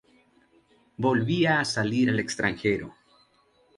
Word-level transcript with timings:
Volvía 0.97 1.59
a 1.59 1.63
salir 1.63 2.09
al 2.09 2.19
extranjero. 2.19 2.95